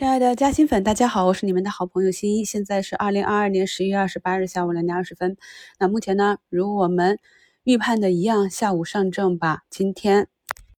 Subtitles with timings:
[0.00, 2.42] 亲爱的嘉兴粉，大家好，我是你们的好朋友新一。
[2.42, 5.36] 现在是二零二二年十一月二十八日下午两点二十分。
[5.78, 7.18] 那目前呢，如我们
[7.64, 10.28] 预判的一样，下午上证吧，今天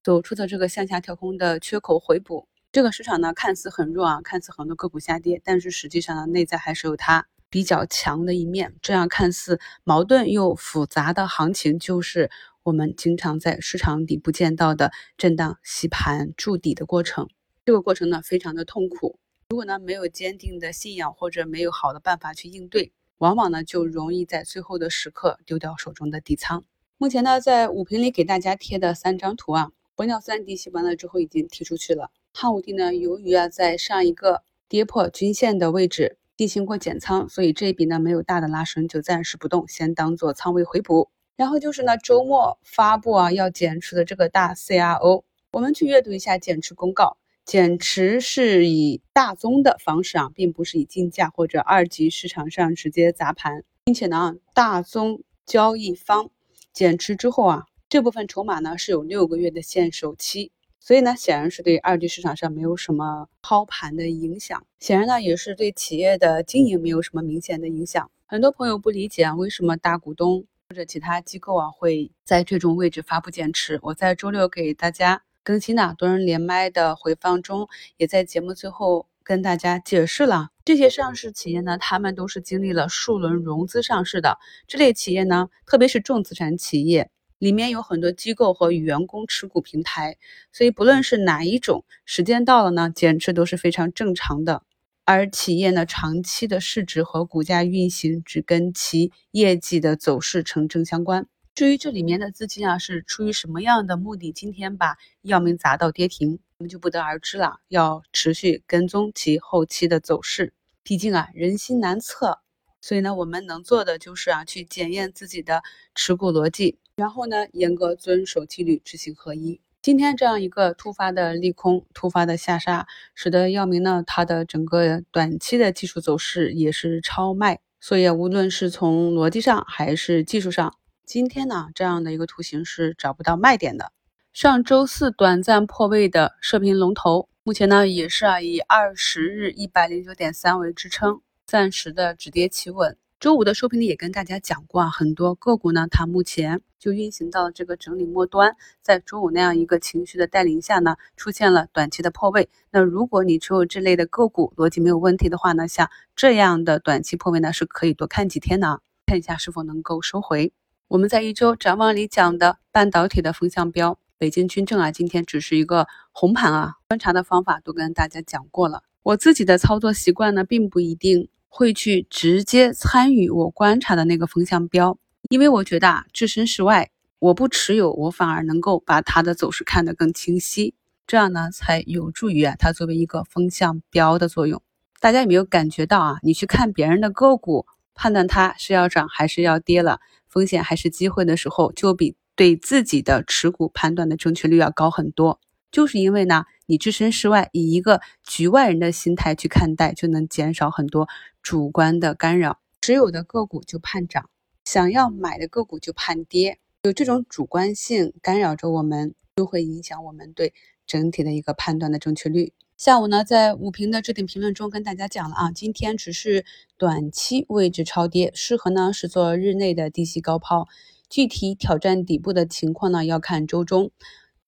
[0.03, 8.75] 走出的这个向下跳空的缺口回补，这个市场呢看似很弱啊，看似很多个股下跌，但是实际上呢，内在还是有它比较强的一面。
[8.83, 12.29] 这样看似矛盾又复杂的行情，就是
[12.65, 17.29] 我们经常在市场底部见到的震荡洗盘筑底的过程。
[17.65, 19.19] 这个过程呢，非常的痛苦。
[19.51, 26.65] 如果呢没有坚定的信仰，或者没有好的办法去应对，往往呢就容易在最后的时刻丢掉手中的底仓。
[26.99, 32.11] 目前呢，在五评里给大家贴的三张图啊，玻尿酸低吸完了之后已经踢出去了。
[32.33, 41.11] 汉武帝呢，由于啊在上一个跌破均线的位置进行过减仓，所以这一笔呢没有大的拉升，就暂时不动，先当做仓位回补。
[41.37, 45.23] 然后就是呢周末发布啊要减持的这个大 CRO，
[45.53, 47.19] 我们去阅读一下减持公告。
[47.45, 56.31] 减持是以大宗的方式啊，并不是以竞价或者二级市场上直接砸盘，并且呢，大宗交易方
[56.73, 68.09] 减持之后啊，这部分筹码呢是有六个月的限售期，所以呢，显然是对二级市场上没有什么抛盘的影响，显然呢，也是对企业的经营没有什么明显的影响。
[68.27, 73.81] 很多朋友不理解啊，为什么大股东或者其他机构啊会在这种位置发布减持？
[73.83, 75.25] 我在周六给大家。
[75.45, 84.39] 更新的多人连麦的回放中，也在节目最后跟大家解释了，这些上市企业呢，他们都是经历了数轮融资上市的。
[84.69, 90.17] 这类企业呢，特别是重资产企业，里面有很多机构和员工持股平台，
[90.53, 94.63] 所以不论是哪一种，时间到了呢，减持都是非常正常的。
[95.05, 101.27] 而企业呢，长期的市值和股价运行只跟其业绩的走势成正相关。
[101.55, 104.33] 至于这里面的资金啊，是出于什么样的目的？
[104.33, 107.61] 今天把药明砸到跌停，我们就不得而知了。
[107.69, 112.39] 要持续跟踪其后期的走势，毕竟啊，人心难测。
[112.81, 115.63] 所以呢，我们能做的就是啊，去检验自己的
[115.95, 119.61] 持股逻辑，然后呢，严格遵守纪律，知行合一。
[119.83, 127.61] 今天这样一个突发的利空、突发的下杀，使得药明呢，它的整个短期的技术走势也是超卖。
[127.79, 133.93] 所以无论是从逻辑上还是技术上，今天呢，这样的一个图形是找不到卖点的。
[134.33, 142.97] 上周四短暂破位的射频龙头，目前呢也是啊以二十日一百零九点三为支撑，暂时的止跌企稳。
[143.19, 152.49] 周五的收评里也跟大家讲过啊，很多个股呢它目前就运行到这个整理末端，在周五那样一个情绪的带领下呢，出现了短期的破位。
[152.71, 160.53] 那如果你持有这类的个股，逻辑没有问题的话呢，像这样的短期破位呢是可以多看几天的，看一下是否能够收回。
[160.93, 166.75] 我们在一周展望里讲的半导体的风向标，北京军政啊，今天只是一个红盘啊。
[166.87, 168.83] 观察的方法都跟大家讲过了。
[169.03, 174.99] 我自己的操作习惯呢，并不一定会去直接参与我观察的那个风向标，
[175.31, 180.75] 因为我觉得啊，置身事外，我不持有，我反而能够把它的走势看得更清晰，
[181.07, 184.61] 这样呢，才有助于啊，它作为一个风向标的作用。
[185.01, 186.19] 大家有没有感觉到啊？
[186.23, 187.65] 你去看别人的个股，
[187.95, 189.99] 判断它是要涨还是要跌了？
[190.33, 195.39] 风险还是机会的时候，就比对自己的持股判断的正确率要高很多。
[195.71, 201.07] 就是因为呢，你置身事外，以一个局外人的心态去看待，就能减少很多
[201.43, 202.59] 主观的干扰。
[202.81, 204.31] 持有的个股就判涨，
[204.65, 210.55] 想要买的个股就判跌，有这种主观性干扰着我们，就会影响我们对
[210.87, 212.53] 整体的一个判断的正确率。
[212.85, 216.45] 下午呢，在五评的置顶评论中跟大家讲了啊，今天只是
[216.77, 220.67] 短期位置超跌，适合呢是做日内的低吸高抛，
[221.09, 223.93] 具体挑战底部的情况呢要看周中。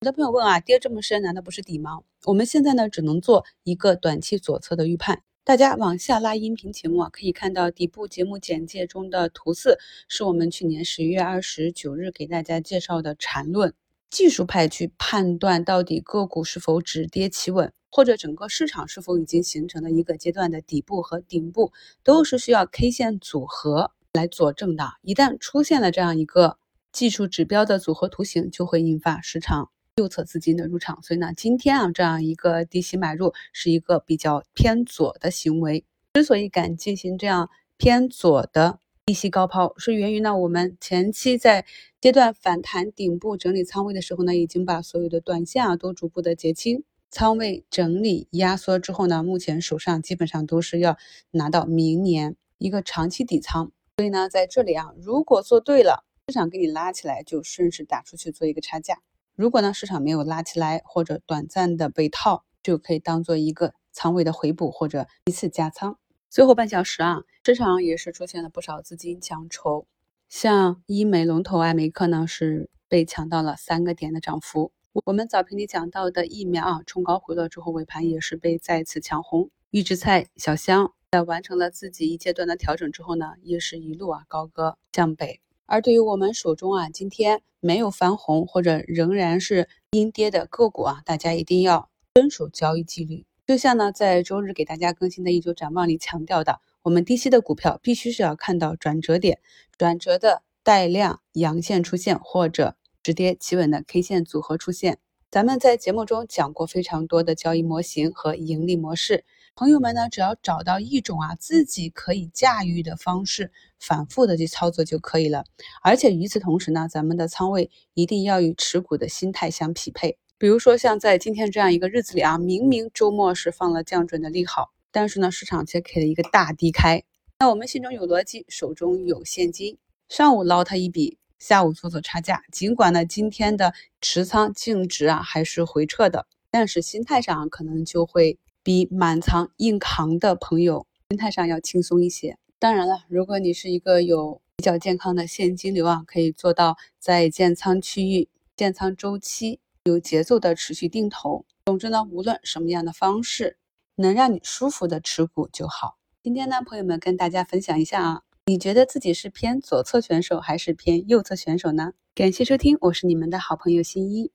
[0.01, 2.01] 有的朋友问啊，跌这么深，难道不是底吗？
[2.25, 5.21] 我们现在呢只能做一个短期左侧的预判。
[5.45, 9.77] 大家往下拉音频节目啊，可以看到底部节目简介中的图四，
[10.09, 13.73] 是我们去年十一月二十九日给大家介绍的缠论。
[14.09, 21.71] 技术派去判断到底个股是否止跌企稳，或者整个市场是否已经形成了一个阶段的底部和顶部，
[22.03, 24.83] 都是需要 K 线组合来佐证的。
[25.01, 26.57] 一旦出现了这样一个
[26.91, 31.01] 技术指标的组合图形，就会引发市场右侧资金的入场。
[31.03, 35.85] 所以呢，今天啊这样一个低吸买入是一个比较偏左的行为。
[36.15, 38.79] 之所以敢进行这样偏左的。
[39.05, 41.65] 低吸高抛是源于呢，我们前期在
[42.01, 46.83] 阶段反弹顶部整理仓位的时候呢，已经把所有的短线啊都逐步的结清，
[47.15, 50.97] 仓位整理压缩之后呢，目前手上基本上都是要
[51.31, 58.95] 拿到明年一个长期底仓，所以呢，在这里啊，如果做对了，市场给你拉起来，就顺势打出去做一个差价；
[59.33, 65.97] 如果呢，市场没有拉起来或者短暂的被套，就可以当做一个仓位的回补或者一次加仓。
[66.29, 69.87] 最后半小时啊，市场也是出现了不少资金抢筹，
[70.27, 74.73] 像医美龙头爱美克呢是被抢到了三个点的涨幅。
[75.03, 79.49] 我们早评里讲到的疫苗啊，冲高回落之后尾盘也是被再次抢红。
[79.71, 85.41] 预制菜小香在完成了自己一阶段的调整之后呢，也是一路啊高歌向北。
[85.65, 93.25] 而对于我们手中啊今天没有翻红或者仍然是阴跌的个股啊，大家一定要遵守交易纪律。
[93.45, 99.41] 就像呢在周日给大家更新的一周展望里强调的，我们低吸的股票必须是要看到转折点，
[99.77, 104.97] 转折的带量阳线出现或者止跌企稳的 K 线组合出现。
[105.29, 109.23] 咱们在节目中讲过非常多的交易模型和盈利模式，
[109.53, 115.45] 朋友们呢，只要找到一种啊自己可以驾驭的方式，反复的去操作就可以了。
[115.83, 120.17] 而且与此同时呢，咱们的仓位一定要与持股的心态相匹配。
[120.39, 127.03] 比如说像在今天这样一个日子里啊，明明周末是放了降准的利好，但是呢，市场却给了一个大低开。
[127.37, 129.77] 那我们心中有逻辑，手中有现金，
[130.09, 131.19] 上午捞他一笔。
[131.39, 142.37] 下午做做差价，尽管呢今天的持仓净值啊还是回撤的，但是心态上可能就会比满仓硬扛的朋友心态上要轻松一些。
[142.57, 151.45] 当然了，如果你是一个有比较健康的现金流啊，可以做到在建仓区域、建仓周期有节奏的持续定投。
[151.65, 153.57] 总之呢，无论什么样的方式，
[153.95, 155.97] 能让你舒服的持股就好。
[156.23, 158.21] 今天呢，朋友们跟大家分享一下啊。
[158.47, 161.93] 你觉得自己是偏左侧选手还是偏右侧选手呢？
[162.13, 164.29] 感谢收听，我是你们的好朋友新一。